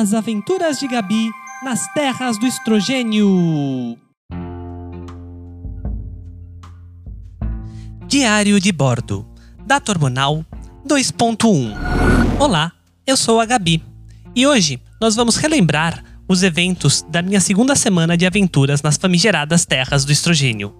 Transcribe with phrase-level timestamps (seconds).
[0.00, 1.30] As Aventuras de Gabi
[1.62, 3.98] nas Terras do Estrogênio.
[8.06, 9.28] Diário de Bordo.
[9.66, 10.42] Data hormonal
[10.88, 11.74] 2.1.
[12.40, 12.72] Olá,
[13.06, 13.84] eu sou a Gabi
[14.34, 19.66] e hoje nós vamos relembrar os eventos da minha segunda semana de aventuras nas famigeradas
[19.66, 20.74] Terras do Estrogênio.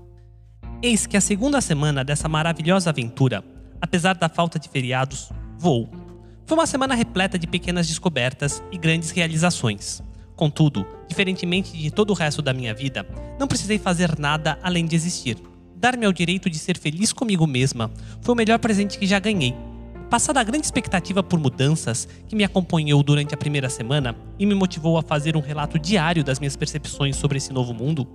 [0.82, 3.44] Eis que a segunda semana dessa maravilhosa aventura,
[3.82, 6.09] apesar da falta de feriados, voou
[6.50, 10.02] foi uma semana repleta de pequenas descobertas e grandes realizações.
[10.34, 13.06] Contudo, diferentemente de todo o resto da minha vida,
[13.38, 15.38] não precisei fazer nada além de existir.
[15.76, 17.88] Dar-me ao direito de ser feliz comigo mesma
[18.20, 19.54] foi o melhor presente que já ganhei.
[20.10, 24.56] Passada a grande expectativa por mudanças que me acompanhou durante a primeira semana e me
[24.56, 28.08] motivou a fazer um relato diário das minhas percepções sobre esse novo mundo,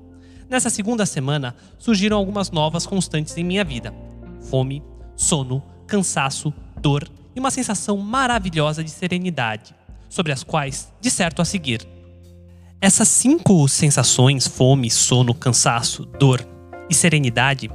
[0.50, 3.94] nessa segunda semana surgiram algumas novas constantes em minha vida:
[4.42, 4.84] fome,
[5.16, 9.76] sono, cansaço, dor e uma sensação maravilhosa de serenidade,
[10.10, 11.86] sobre as quais disserto a seguir.
[12.80, 16.46] Essas cinco sensações, fome, sono, cansaço, dor
[16.90, 17.70] e serenidade,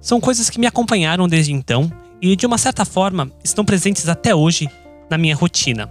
[0.00, 4.34] são coisas que me acompanharam desde então e, de uma certa forma, estão presentes até
[4.34, 4.68] hoje
[5.10, 5.90] na minha rotina.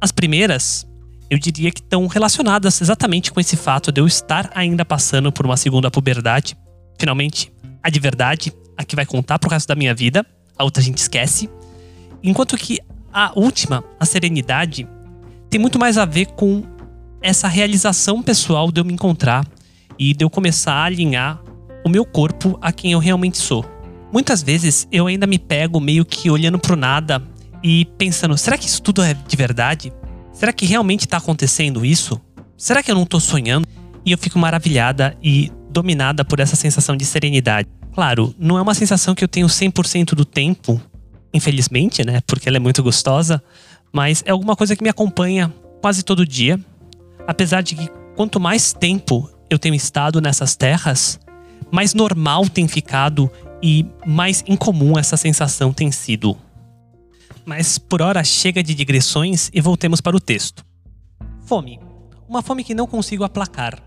[0.00, 0.86] As primeiras,
[1.28, 5.46] eu diria que estão relacionadas exatamente com esse fato de eu estar ainda passando por
[5.46, 6.56] uma segunda puberdade.
[6.98, 10.26] Finalmente, a de verdade, a que vai contar pro resto da minha vida,
[10.58, 11.48] a outra a gente esquece.
[12.22, 12.78] Enquanto que
[13.12, 14.86] a última, a serenidade,
[15.48, 16.62] tem muito mais a ver com
[17.22, 19.46] essa realização pessoal de eu me encontrar
[19.98, 21.42] e de eu começar a alinhar
[21.84, 23.64] o meu corpo a quem eu realmente sou.
[24.12, 27.22] Muitas vezes eu ainda me pego meio que olhando pro nada
[27.62, 29.92] e pensando: será que isso tudo é de verdade?
[30.32, 32.20] Será que realmente está acontecendo isso?
[32.56, 33.66] Será que eu não estou sonhando?
[34.04, 37.68] E eu fico maravilhada e dominada por essa sensação de serenidade.
[37.92, 40.80] Claro, não é uma sensação que eu tenho 100% do tempo,
[41.32, 42.20] infelizmente, né?
[42.26, 43.42] Porque ela é muito gostosa,
[43.92, 46.58] mas é alguma coisa que me acompanha quase todo dia.
[47.26, 51.18] Apesar de que quanto mais tempo eu tenho estado nessas terras,
[51.70, 53.30] mais normal tem ficado
[53.62, 56.36] e mais incomum essa sensação tem sido.
[57.44, 60.64] Mas por hora chega de digressões e voltemos para o texto.
[61.46, 61.80] Fome.
[62.28, 63.82] Uma fome que não consigo aplacar.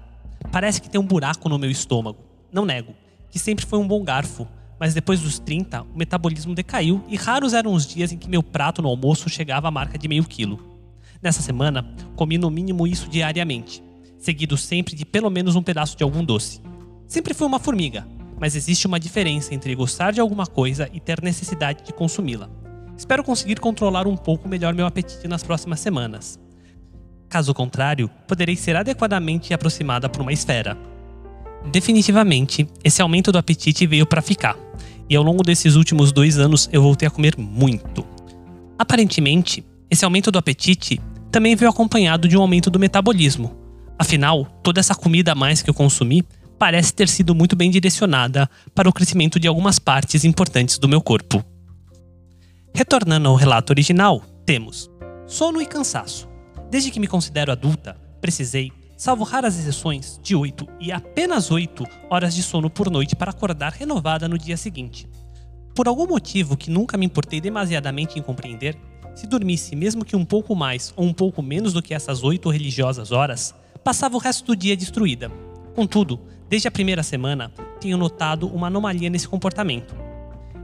[0.51, 2.19] Parece que tem um buraco no meu estômago.
[2.51, 2.93] Não nego,
[3.31, 4.47] que sempre foi um bom garfo,
[4.83, 8.43] mas depois dos 30, o metabolismo decaiu e raros eram os dias em que meu
[8.43, 10.59] prato no almoço chegava à marca de meio quilo.
[11.21, 13.81] Nessa semana, comi no mínimo isso diariamente,
[14.17, 16.59] seguido sempre de pelo menos um pedaço de algum doce.
[17.07, 18.05] Sempre fui uma formiga,
[18.37, 22.49] mas existe uma diferença entre gostar de alguma coisa e ter necessidade de consumi-la.
[22.97, 26.37] Espero conseguir controlar um pouco melhor meu apetite nas próximas semanas.
[27.29, 30.77] Caso contrário, poderei ser adequadamente aproximada por uma esfera.
[31.71, 34.57] Definitivamente, esse aumento do apetite veio para ficar
[35.09, 38.05] e ao longo desses últimos dois anos eu voltei a comer muito.
[38.77, 40.99] Aparentemente, esse aumento do apetite
[41.31, 43.55] também veio acompanhado de um aumento do metabolismo.
[43.97, 46.23] Afinal, toda essa comida a mais que eu consumi
[46.57, 51.01] parece ter sido muito bem direcionada para o crescimento de algumas partes importantes do meu
[51.01, 51.43] corpo.
[52.73, 54.89] Retornando ao relato original, temos
[55.27, 56.27] sono e cansaço.
[56.69, 62.33] Desde que me considero adulta, precisei salvo raras exceções, de 8 e apenas 8 horas
[62.33, 65.07] de sono por noite para acordar renovada no dia seguinte.
[65.75, 68.77] Por algum motivo que nunca me importei demasiadamente em compreender,
[69.15, 72.49] se dormisse mesmo que um pouco mais ou um pouco menos do que essas 8
[72.49, 75.31] religiosas horas, passava o resto do dia destruída.
[75.75, 79.95] Contudo, desde a primeira semana, tenho notado uma anomalia nesse comportamento.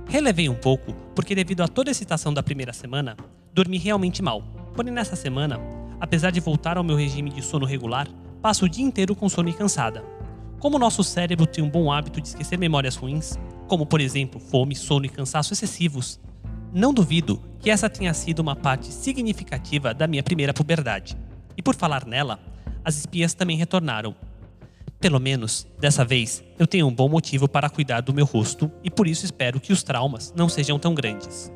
[0.08, 3.18] Relevei um pouco, porque devido a toda a excitação da primeira semana,
[3.54, 4.44] dormi realmente mal.
[4.76, 5.60] Porém, nessa semana,
[6.00, 8.08] apesar de voltar ao meu regime de sono regular,
[8.42, 10.04] passa o dia inteiro com sono e cansada.
[10.60, 13.38] Como nosso cérebro tem um bom hábito de esquecer memórias ruins,
[13.68, 16.20] como por exemplo fome, sono e cansaço excessivos,
[16.74, 21.18] não duvido que essa tenha sido uma parte significativa da minha primeira puberdade.
[21.58, 22.40] E por falar nela,
[22.84, 24.16] as espias também retornaram.
[25.00, 28.90] Pelo menos, dessa vez, eu tenho um bom motivo para cuidar do meu rosto e
[28.90, 31.52] por isso espero que os traumas não sejam tão grandes.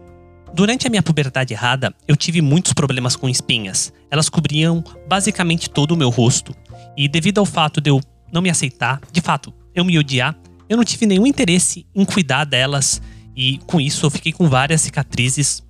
[0.53, 3.91] Durante a minha puberdade errada, eu tive muitos problemas com espinhas.
[4.11, 6.55] Elas cobriam basicamente todo o meu rosto.
[6.95, 7.99] E devido ao fato de eu
[8.31, 10.37] não me aceitar, de fato, eu me odiar,
[10.69, 13.01] eu não tive nenhum interesse em cuidar delas.
[13.35, 15.63] E com isso eu fiquei com várias cicatrizes.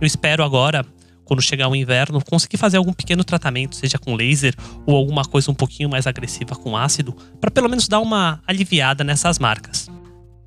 [0.00, 0.86] Eu espero agora,
[1.26, 4.54] quando chegar o inverno, conseguir fazer algum pequeno tratamento, seja com laser
[4.86, 9.04] ou alguma coisa um pouquinho mais agressiva com ácido, para pelo menos dar uma aliviada
[9.04, 9.90] nessas marcas.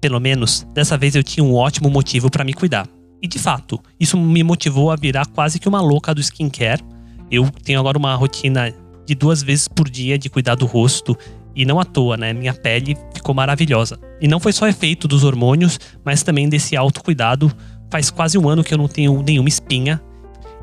[0.01, 2.87] Pelo menos, dessa vez eu tinha um ótimo motivo para me cuidar.
[3.23, 6.83] E de fato, isso me motivou a virar quase que uma louca do skincare.
[7.31, 8.75] Eu tenho agora uma rotina
[9.05, 11.17] de duas vezes por dia de cuidar do rosto.
[11.55, 12.33] E não à toa, né?
[12.33, 13.97] Minha pele ficou maravilhosa.
[14.19, 17.49] E não foi só efeito dos hormônios, mas também desse autocuidado.
[17.89, 20.01] Faz quase um ano que eu não tenho nenhuma espinha.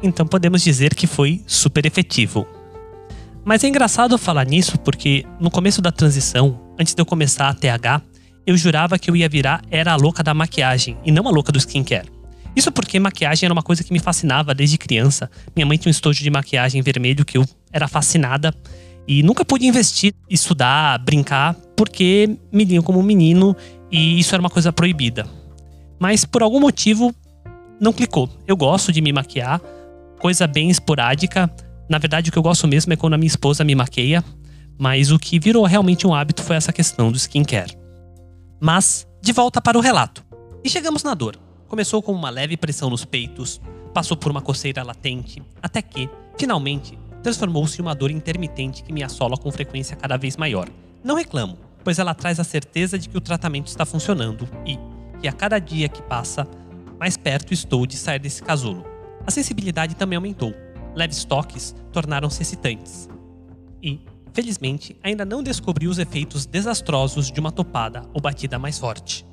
[0.03, 2.47] Então podemos dizer que foi super efetivo.
[3.43, 7.55] Mas é engraçado falar nisso porque no começo da transição, antes de eu começar a
[7.55, 8.03] TH,
[8.47, 11.51] eu jurava que eu ia virar era a louca da maquiagem e não a louca
[11.51, 12.20] do skincare.
[12.55, 15.31] Isso porque maquiagem era uma coisa que me fascinava desde criança.
[15.55, 18.55] Minha mãe tinha um estojo de maquiagem vermelho que eu era fascinada
[19.07, 23.57] e nunca pude investir, estudar, brincar, porque me liam como menino
[23.91, 25.27] e isso era uma coisa proibida.
[25.99, 27.15] Mas por algum motivo
[27.81, 28.29] não clicou.
[28.47, 29.61] Eu gosto de me maquiar,
[30.19, 31.51] coisa bem esporádica.
[31.89, 34.25] Na verdade, o que eu gosto mesmo é quando a minha esposa me maqueia,
[34.79, 37.77] mas o que virou realmente um hábito foi essa questão do skincare.
[38.61, 40.25] Mas, de volta para o relato.
[40.63, 41.50] E chegamos na dor.
[41.71, 43.61] Começou com uma leve pressão nos peitos,
[43.95, 49.05] passou por uma coceira latente, até que, finalmente, transformou-se em uma dor intermitente que me
[49.05, 50.69] assola com frequência cada vez maior.
[51.05, 54.77] Não reclamo, pois ela traz a certeza de que o tratamento está funcionando e
[55.21, 56.45] que a cada dia que passa,
[56.99, 58.85] mais perto estou de sair desse casulo.
[59.25, 60.53] A sensibilidade também aumentou.
[60.97, 63.09] Leves toques tornaram-se excitantes.
[63.81, 64.01] E,
[64.33, 69.30] felizmente, ainda não descobri os efeitos desastrosos de uma topada ou batida mais forte.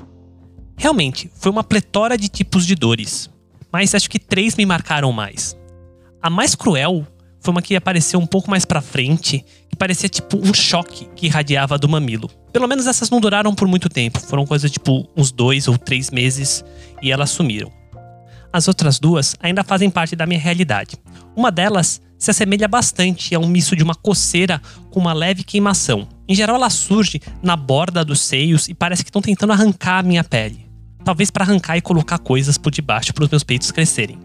[0.78, 3.32] Realmente, foi uma pletora de tipos de dores,
[3.74, 5.58] mas acho que três me marcaram mais.
[6.22, 7.06] A mais cruel
[7.40, 11.26] foi uma que apareceu um pouco mais pra frente, que parecia tipo um choque que
[11.26, 12.30] irradiava do mamilo.
[12.54, 16.12] Pelo menos essas não duraram por muito tempo, foram coisas tipo uns dois ou três
[16.12, 16.64] meses
[17.02, 17.72] e elas sumiram.
[18.54, 20.96] As outras duas ainda fazem parte da minha realidade.
[21.36, 26.08] Uma delas se assemelha bastante a um misto de uma coceira com uma leve queimação.
[26.28, 30.04] Em geral, ela surge na borda dos seios e parece que estão tentando arrancar a
[30.04, 30.67] minha pele
[31.08, 34.20] talvez para arrancar e colocar coisas por debaixo para os meus peitos crescerem.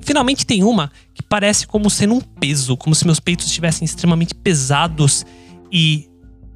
[0.00, 4.34] Finalmente tem uma que parece como sendo um peso, como se meus peitos estivessem extremamente
[4.34, 5.24] pesados
[5.72, 6.10] e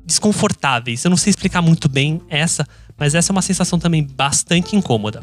[0.04, 1.02] desconfortáveis.
[1.02, 2.68] Eu não sei explicar muito bem essa,
[2.98, 5.22] mas essa é uma sensação também bastante incômoda.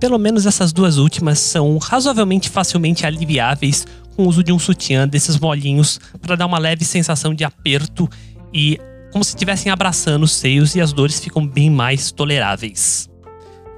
[0.00, 5.06] Pelo menos essas duas últimas são razoavelmente facilmente aliviáveis com o uso de um sutiã
[5.06, 8.08] desses molinhos para dar uma leve sensação de aperto
[8.50, 8.78] e
[9.12, 13.11] como se estivessem abraçando os seios e as dores ficam bem mais toleráveis.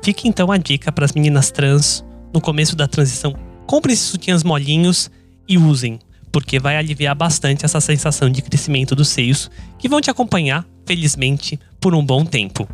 [0.05, 3.35] Fica então a dica para as meninas trans no começo da transição.
[3.67, 5.11] Comprem esses sutiãs molinhos
[5.49, 5.99] e usem,
[6.31, 11.59] porque vai aliviar bastante essa sensação de crescimento dos seios que vão te acompanhar, felizmente,
[11.81, 12.69] por um bom tempo.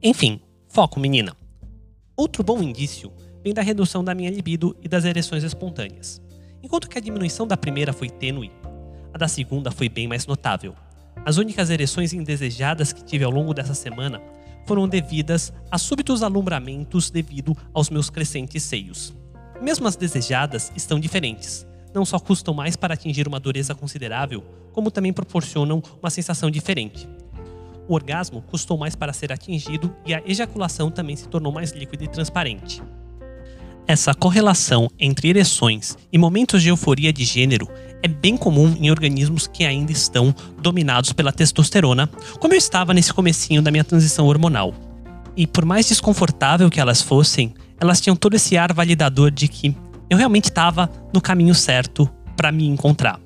[0.00, 1.36] Enfim, foco, menina.
[2.16, 3.12] Outro bom indício
[3.42, 6.22] vem da redução da minha libido e das ereções espontâneas.
[6.62, 8.52] Enquanto que a diminuição da primeira foi tênue,
[9.12, 10.76] a da segunda foi bem mais notável.
[11.26, 14.22] As únicas ereções indesejadas que tive ao longo dessa semana
[14.66, 19.14] foram devidas a súbitos alumbramentos devido aos meus crescentes seios.
[19.60, 21.66] Mesmo as desejadas estão diferentes.
[21.94, 24.42] Não só custam mais para atingir uma dureza considerável,
[24.72, 27.08] como também proporcionam uma sensação diferente.
[27.88, 32.04] O orgasmo custou mais para ser atingido e a ejaculação também se tornou mais líquida
[32.04, 32.82] e transparente.
[33.86, 37.68] Essa correlação entre ereções e momentos de euforia de gênero
[38.02, 42.08] é bem comum em organismos que ainda estão dominados pela testosterona,
[42.40, 44.74] como eu estava nesse comecinho da minha transição hormonal.
[45.36, 49.74] E por mais desconfortável que elas fossem, elas tinham todo esse ar validador de que
[50.10, 53.18] eu realmente estava no caminho certo para me encontrar.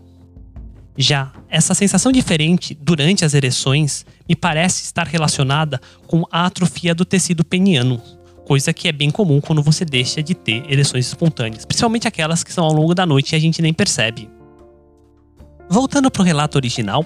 [0.96, 7.04] Já essa sensação diferente durante as ereções me parece estar relacionada com a atrofia do
[7.04, 8.00] tecido peniano,
[8.46, 12.52] coisa que é bem comum quando você deixa de ter ereções espontâneas, principalmente aquelas que
[12.52, 14.35] são ao longo da noite e a gente nem percebe.
[15.68, 17.04] Voltando para o relato original,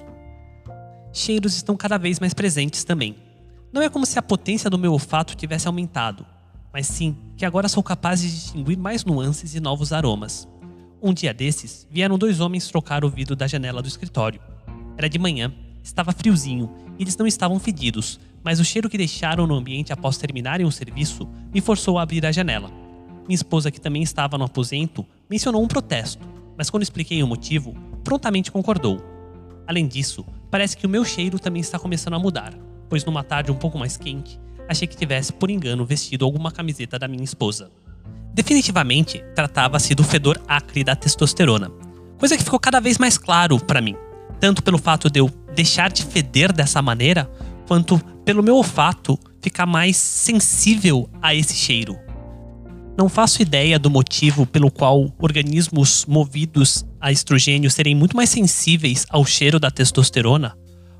[1.11, 3.15] cheiros estão cada vez mais presentes também.
[3.73, 6.23] Não é como se a potência do meu olfato tivesse aumentado,
[6.71, 10.47] mas sim que agora sou capaz de distinguir mais nuances e novos aromas.
[11.01, 14.39] Um dia desses, vieram dois homens trocar o vidro da janela do escritório.
[14.95, 15.51] Era de manhã,
[15.83, 20.17] estava friozinho e eles não estavam fedidos, mas o cheiro que deixaram no ambiente após
[20.17, 22.69] terminarem o serviço me forçou a abrir a janela.
[23.27, 27.75] Minha esposa, que também estava no aposento, mencionou um protesto, mas quando expliquei o motivo,
[28.03, 29.01] prontamente concordou.
[29.67, 32.53] Além disso, parece que o meu cheiro também está começando a mudar,
[32.89, 36.99] pois numa tarde um pouco mais quente, achei que tivesse por engano vestido alguma camiseta
[36.99, 37.71] da minha esposa.
[38.33, 41.71] Definitivamente, tratava-se do fedor acre da testosterona,
[42.17, 43.95] coisa que ficou cada vez mais claro para mim,
[44.39, 47.29] tanto pelo fato de eu deixar de feder dessa maneira,
[47.67, 51.97] quanto pelo meu olfato ficar mais sensível a esse cheiro.
[52.97, 59.05] Não faço ideia do motivo pelo qual organismos movidos a estrogênio serem muito mais sensíveis
[59.09, 60.55] ao cheiro da testosterona.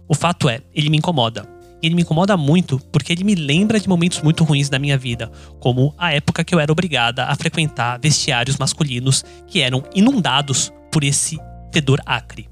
[0.07, 1.47] O fato é, ele me incomoda.
[1.81, 4.97] E ele me incomoda muito porque ele me lembra de momentos muito ruins da minha
[4.97, 10.71] vida, como a época que eu era obrigada a frequentar vestiários masculinos que eram inundados
[10.91, 11.37] por esse
[11.73, 12.47] fedor acre.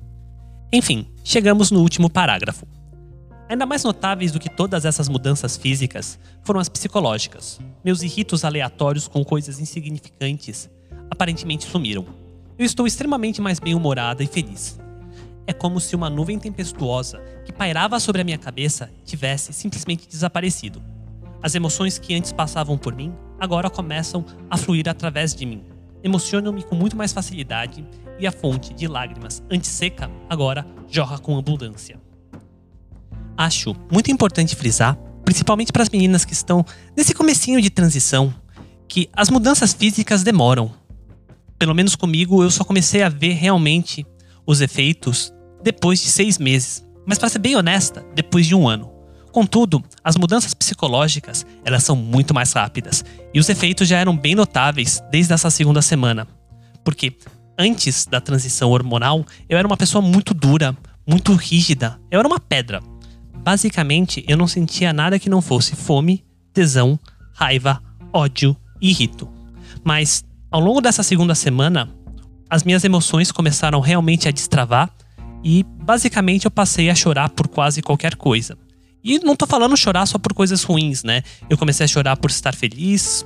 [0.74, 2.68] Enfim, chegamos no último parágrafo.
[3.50, 7.60] Ainda mais notáveis do que todas essas mudanças físicas foram as psicológicas.
[7.84, 10.70] Meus irritos aleatórios com coisas insignificantes
[11.10, 12.06] aparentemente sumiram.
[12.60, 14.80] Eu estou extremamente mais bem-humorada e feliz.
[15.48, 20.80] é como se uma nuvem tempestuosa que pairava sobre a minha cabeça tivesse simplesmente desaparecido.
[21.42, 25.64] As emoções que antes passavam por mim agora começam a fluir através de mim.
[26.04, 27.84] Emocionam-me com muito mais facilidade
[28.20, 32.00] e a fonte de lágrimas antes seca agora jorra com abundância.
[33.40, 38.34] Acho muito importante frisar, principalmente para as meninas que estão nesse comecinho de transição,
[38.86, 40.74] que as mudanças físicas demoram.
[41.58, 44.06] Pelo menos comigo, eu só comecei a ver realmente
[44.46, 46.86] os efeitos depois de seis meses.
[47.08, 48.92] Mas para ser bem honesta, depois de um ano.
[49.32, 54.36] Contudo, as mudanças psicológicas elas são muito mais rápidas e os efeitos já eram bem
[54.36, 56.28] notáveis desde essa segunda semana.
[56.84, 57.16] Porque
[57.58, 60.76] antes da transição hormonal, eu era uma pessoa muito dura,
[61.08, 62.82] muito rígida, eu era uma pedra.
[63.44, 67.00] Basicamente, eu não sentia nada que não fosse fome, tesão,
[67.34, 67.82] raiva,
[68.14, 69.30] ódio e irrito.
[69.84, 71.90] Mas ao longo dessa segunda semana,
[72.50, 74.90] as minhas emoções começaram realmente a destravar
[75.44, 78.58] e basicamente eu passei a chorar por quase qualquer coisa.
[79.04, 81.24] E não tô falando chorar só por coisas ruins, né?
[81.50, 83.26] Eu comecei a chorar por estar feliz,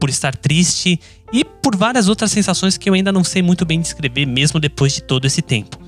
[0.00, 0.98] por estar triste
[1.32, 4.94] e por várias outras sensações que eu ainda não sei muito bem descrever, mesmo depois
[4.94, 5.78] de todo esse tempo.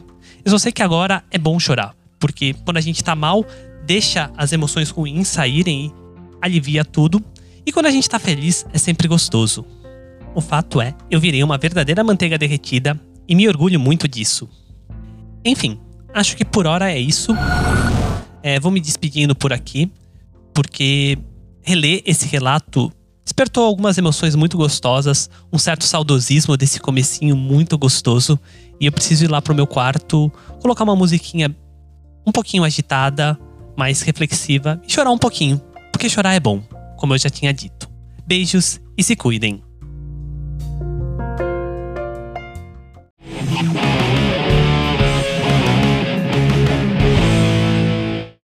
[0.44, 3.44] Eu só sei que agora é bom chorar, porque quando a gente tá mal,
[3.84, 5.92] deixa as emoções ruins saírem e
[6.40, 7.22] alivia tudo.
[7.64, 9.64] E quando a gente tá feliz, é sempre gostoso.
[10.34, 14.48] O fato é, eu virei uma verdadeira manteiga derretida e me orgulho muito disso.
[15.44, 15.78] Enfim,
[16.14, 17.32] acho que por hora é isso.
[18.42, 19.90] É, vou me despedindo por aqui,
[20.54, 21.18] porque
[21.62, 22.92] reler esse relato
[23.24, 28.38] despertou algumas emoções muito gostosas, um certo saudosismo desse comecinho muito gostoso,
[28.80, 30.32] e eu preciso ir lá pro meu quarto,
[30.62, 31.54] colocar uma musiquinha
[32.28, 33.38] um pouquinho agitada,
[33.74, 35.58] mais reflexiva e chorar um pouquinho,
[35.90, 36.60] porque chorar é bom,
[36.98, 37.88] como eu já tinha dito.
[38.26, 39.62] Beijos e se cuidem.